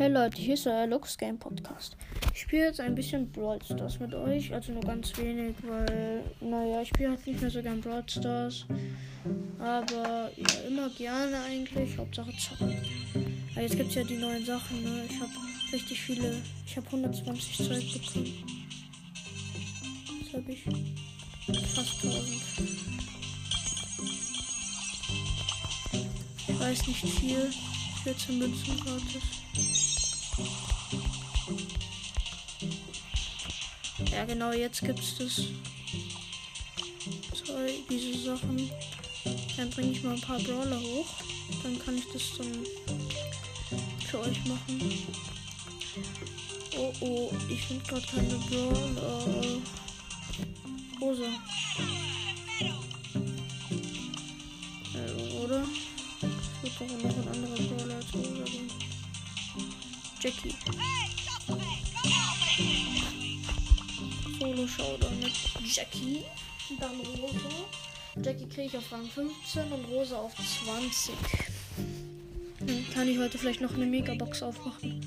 [0.00, 1.94] Hey Leute, hier ist euer Lux Game Podcast.
[2.32, 6.80] Ich spiele jetzt ein bisschen Brawl Stars mit euch, also nur ganz wenig, weil, naja,
[6.80, 8.64] ich spiele halt nicht mehr so gern Brawl Stars.
[9.58, 12.78] Aber ja, immer gerne eigentlich, Hauptsache zocken.
[13.52, 15.04] Aber jetzt gibt es ja die neuen Sachen, ne?
[15.06, 15.32] Ich habe
[15.70, 18.32] richtig viele, ich habe 120 Zeit bekommen.
[20.18, 20.64] Jetzt habe ich
[21.74, 22.26] fast 1000.
[26.48, 27.50] Ich weiß nicht viel.
[28.02, 29.22] 14 Münzen gratis.
[34.12, 35.44] Ja, genau, jetzt gibt es das.
[37.46, 38.70] Toll, diese Sachen.
[39.56, 41.06] Dann bringe ich mal ein paar Brawler hoch.
[41.62, 42.66] Dann kann ich das dann
[44.08, 45.06] für euch machen.
[46.76, 49.60] Oh oh, ich finde gerade keine Brawler.
[51.00, 51.26] Rosa.
[54.94, 55.62] Äh, oder?
[56.22, 58.70] Es wird doch noch ein anderer Brawler als Rosa geben.
[60.20, 60.54] Jackie.
[65.90, 66.24] Jackie.
[66.78, 67.48] Dann Rosa.
[68.22, 71.14] Jackie kriege ich auf Rang 15 und Rosa auf 20.
[72.60, 75.04] Dann kann ich heute vielleicht noch eine Megabox aufmachen.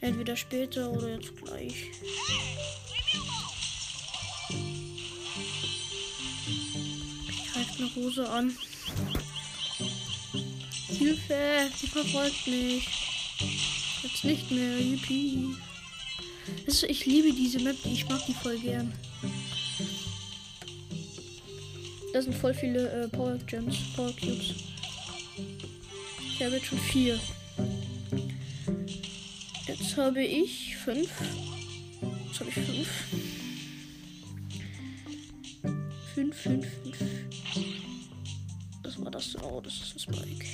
[0.00, 1.90] Entweder später oder jetzt gleich.
[7.28, 8.56] Ich greife eine Rose an.
[10.88, 12.88] Hilfe, sie verfolgt mich.
[14.02, 15.56] Jetzt nicht mehr, yippie.
[16.66, 18.92] Ist, ich liebe diese Map, ich mag die voll gern.
[22.16, 24.54] Da sind voll viele äh, Power Gems, Power Cubes.
[26.18, 27.20] Ich habe jetzt schon vier.
[29.66, 31.10] Jetzt habe ich fünf.
[32.26, 32.88] Jetzt habe ich fünf.
[36.14, 36.96] Fünf, fünf, fünf.
[38.82, 39.36] Was war das?
[39.42, 40.46] Oh, das ist ein Spike.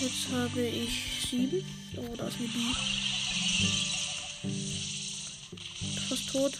[0.00, 1.64] Jetzt habe ich sieben.
[1.96, 2.72] Oh, da ist eine Bee.
[6.08, 6.52] Fast tot.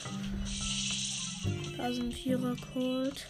[1.82, 3.26] Da sind Vierer Cold.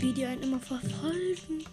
[0.00, 1.66] Wie die einen immer verfolgen.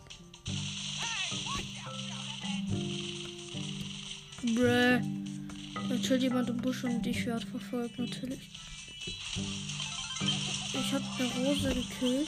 [5.88, 8.50] Da chillt jemand im Busch und ich werde verfolgt, natürlich.
[10.74, 12.28] Ich habe eine Rose gekillt.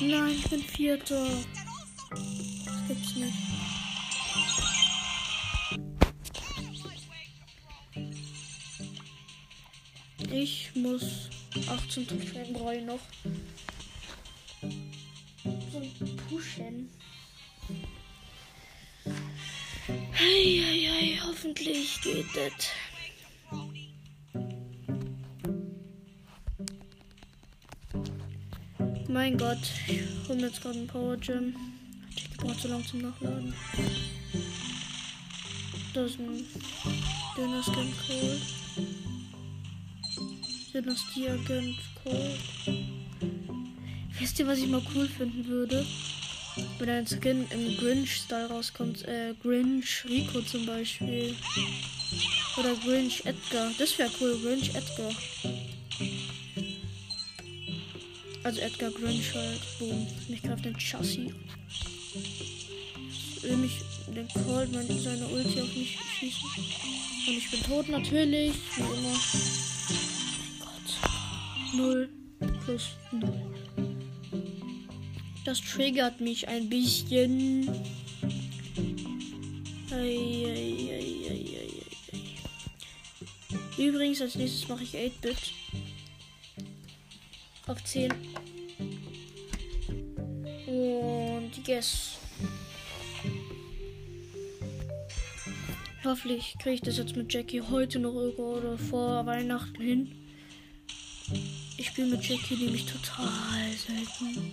[0.00, 1.24] Nein, ich bin Vierter.
[2.10, 3.51] Das gibt's nicht.
[10.32, 11.28] Ich muss
[11.68, 13.00] 18 Trophäen brauche ich noch.
[15.42, 16.88] Zum Pushen.
[20.12, 22.70] Hey, hey, hey, hoffentlich geht das.
[29.08, 31.54] Mein Gott, ich hole mir jetzt gerade einen Power Gem.
[32.16, 33.52] Ich brauche zu lang zum Nachladen.
[35.92, 36.46] Das ist ein
[37.36, 38.61] dünner Skin Code.
[40.72, 42.38] Dynastie Agent Code.
[44.18, 45.84] Wisst ihr, was ich mal cool finden würde?
[46.78, 49.06] Wenn ein Skin im Grinch-Style rauskommt.
[49.06, 51.34] Äh, Grinch Rico zum Beispiel.
[52.56, 53.70] Oder Grinch Edgar.
[53.78, 55.12] Das wäre cool, Grinch Edgar.
[58.42, 59.60] Also Edgar Grinch halt.
[59.78, 60.06] Boom.
[60.28, 61.32] Mich greift den Chassis.
[63.42, 63.72] Will mich
[64.14, 66.48] den Cold man seine Ulti auf mich schießen.
[67.28, 68.52] Und ich bin tot natürlich.
[68.76, 70.21] Wie immer.
[71.72, 72.08] Mein Gott.
[72.08, 72.08] 0
[72.64, 73.32] plus 0.
[75.44, 77.68] Das triggert mich ein bisschen.
[83.76, 85.36] Übrigens, als nächstes mache ich 8-Bit.
[87.66, 88.12] Auf 10.
[90.66, 92.18] Und yes.
[96.04, 100.21] Hoffentlich kriege ich das jetzt mit Jackie heute noch irgendwo oder vor Weihnachten hin.
[101.76, 104.52] Ich spiele mit Jackie nämlich total selten.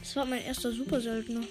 [0.00, 1.42] Das war mein erster Super Seltener.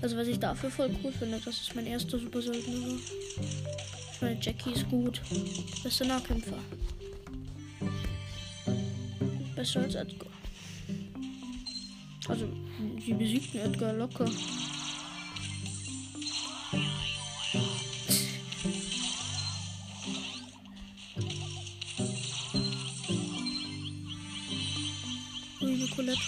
[0.00, 2.98] Also was ich dafür voll cool finde, das ist mein erster Super Seltener.
[4.12, 5.20] Ich meine, Jackie ist gut.
[5.82, 6.58] Bester Nahkämpfer.
[9.54, 10.30] Besser als Edgar.
[12.28, 12.48] Also,
[13.04, 14.30] sie besiegten Edgar locker.
[25.58, 26.20] Colette.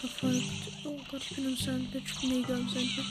[0.00, 0.44] Verfolgt.
[0.84, 2.02] Oh Gott, ich bin im Sandwich.
[2.22, 3.04] Mega im Sandwich.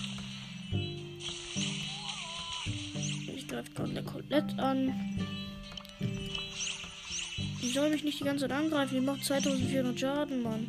[3.35, 4.93] Ich greife gerade eine Colette an.
[7.61, 8.95] die soll mich nicht die ganze Zeit angreifen.
[8.95, 10.67] Die macht 2400 Schaden, Mann.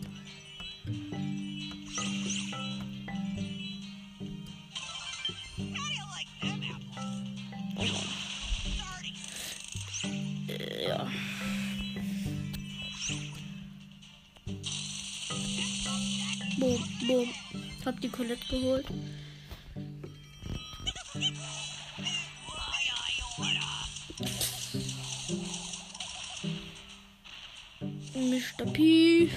[17.85, 18.87] Hab die Colette geholt.
[28.15, 28.65] Mr.
[28.73, 29.29] P.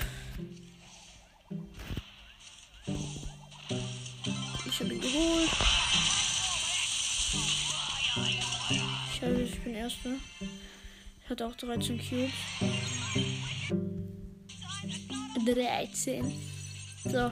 [4.65, 5.49] Ich habe ihn geholt.
[9.11, 10.11] Ich, habe, ich bin Erster.
[11.21, 12.31] Ich hatte auch 13 Cubes.
[15.45, 16.33] 13.
[17.03, 17.31] So.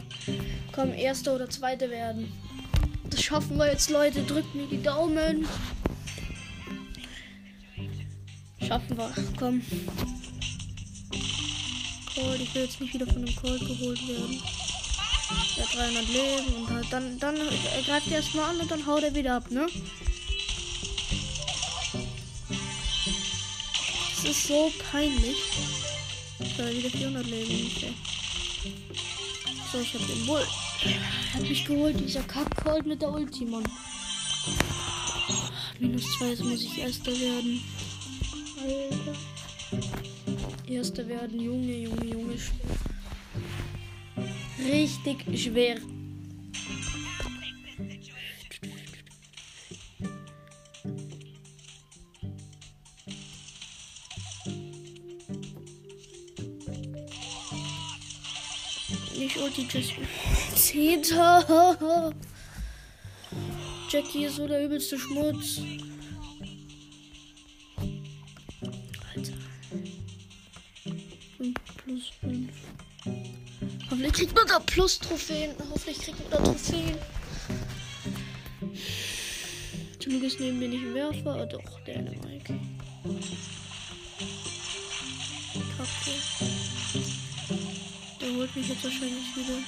[0.76, 2.30] Komm, Erster oder Zweiter werden.
[3.10, 4.24] Das schaffen wir jetzt, Leute.
[4.24, 5.48] Drückt mir die Daumen.
[8.60, 9.10] Schaffen wir.
[9.40, 9.62] Komm.
[12.14, 12.42] Cold.
[12.42, 14.42] Ich will jetzt nicht wieder von dem Cold geholt werden.
[15.56, 18.86] Der hat 300 Leben und halt dann, dann er greift er erstmal an und dann
[18.86, 19.68] haut er wieder ab, ne?
[24.16, 25.38] Das ist so peinlich.
[26.58, 27.72] So, wieder 400 Leben.
[27.76, 27.94] Okay.
[29.72, 30.46] So, ich hab den Bull.
[31.34, 33.64] Hat mich geholt, dieser Kack-Cold mit der Ulti, Mann.
[35.80, 37.62] Minus 2, jetzt muss ich Erster werden.
[38.62, 39.16] Alter.
[40.68, 42.36] Erster werden, Junge, Junge, Junge.
[44.60, 45.78] Richtig schwer.
[59.18, 60.08] Nicht Ulti, Jackie.
[60.56, 62.14] Zehnter.
[63.90, 65.62] Jackie ist so der übelste Schmutz.
[69.14, 69.34] Alter.
[71.38, 72.52] 5 plus 5.
[73.90, 75.52] Hoffentlich kriegt man da Plus-Trophäen.
[75.72, 76.98] Hoffentlich kriegt man da Trophäen.
[80.00, 81.42] Zum Glück ist neben mir nicht ein Werfer.
[81.42, 82.60] Oh, doch, der eine Mike.
[85.78, 86.12] Kacke.
[88.26, 89.60] Der holt mich jetzt wahrscheinlich wieder.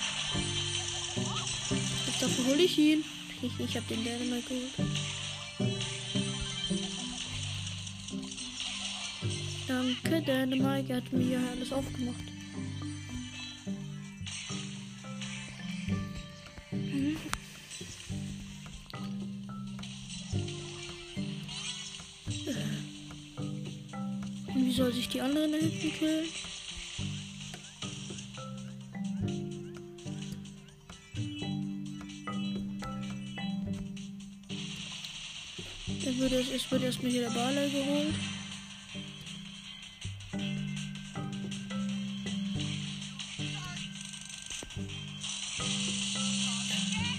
[2.07, 3.03] Jetzt dafür hole ich ihn.
[3.39, 4.73] Ich, ich habe den Dänemark geholt.
[9.67, 10.89] Danke, Dänemark.
[10.89, 12.15] Hat mir hier alles aufgemacht.
[16.71, 17.17] Mhm.
[24.55, 26.25] Wie soll sich die anderen da hinten killen?
[36.67, 38.13] Es wird erstmal hier der Barley geholt.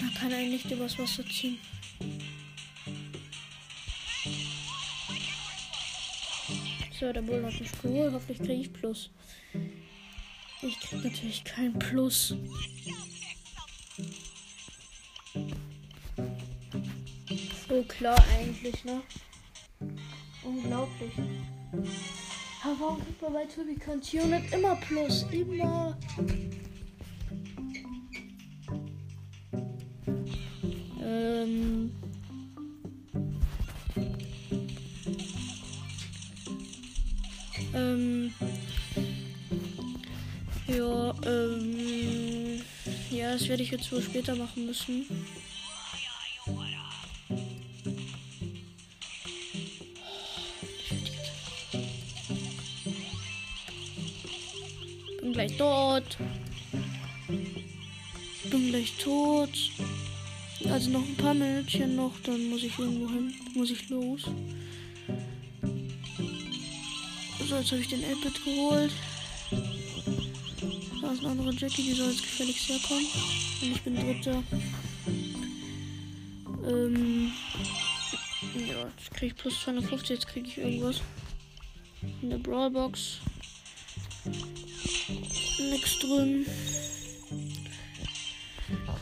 [0.02, 1.56] Man kann eigentlich nicht übers Wasser ziehen.
[7.00, 8.12] So, der Bull hat mich geholt.
[8.12, 9.08] Hoffentlich kriege ich Plus.
[10.60, 12.36] Ich krieg natürlich kein Plus.
[17.66, 19.00] So klar eigentlich, ne?
[20.48, 21.12] Unglaublich.
[22.64, 25.26] Aber warum kriegt man bei Cantio nicht immer Plus?
[25.30, 25.94] Immer.
[31.02, 31.92] Ähm.
[37.74, 38.32] Ähm.
[40.66, 42.62] Ja, ähm.
[43.10, 45.04] Ja, das werde ich jetzt wohl später machen müssen.
[55.38, 56.18] Gleich dort.
[58.50, 59.50] Bin gleich tot.
[60.68, 63.32] Also noch ein paar Minütchen noch, dann muss ich irgendwo hin.
[63.54, 64.22] Muss ich los.
[67.48, 68.90] So, jetzt habe ich den 8-Bit geholt.
[71.02, 73.06] Da ist eine andere Jackie, die soll jetzt gefälligst herkommen.
[73.62, 74.42] Und ich bin dritter.
[76.66, 77.30] Ähm.
[78.68, 81.00] Ja, jetzt kriege ich plus 250, jetzt kriege ich irgendwas.
[82.22, 83.20] In der Brawlbox.
[85.58, 86.46] Nix drin.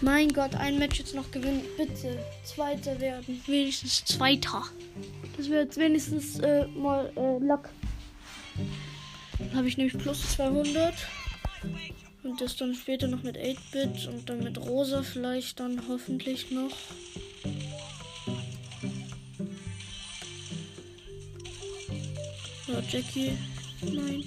[0.00, 1.62] Mein Gott, ein Match jetzt noch gewinnen.
[1.76, 2.18] Bitte.
[2.44, 3.42] Zweiter werden.
[3.46, 4.64] Wenigstens Zweiter.
[5.36, 7.68] Das wäre jetzt wenigstens äh, mal äh, Luck.
[9.38, 10.94] Dann habe ich nämlich plus 200.
[12.22, 16.76] Und das dann später noch mit 8-Bit und dann mit Rosa vielleicht dann hoffentlich noch.
[22.66, 23.38] So, Jackie.
[23.82, 24.24] Nein.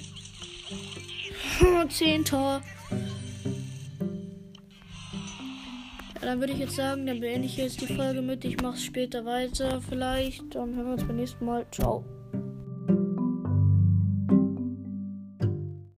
[1.90, 2.62] Zehnter.
[6.16, 8.44] Ja, dann würde ich jetzt sagen, dann beende ich jetzt die Folge mit.
[8.46, 10.54] Ich mache es später weiter vielleicht.
[10.54, 11.66] Dann hören wir uns beim nächsten Mal.
[11.72, 12.04] Ciao.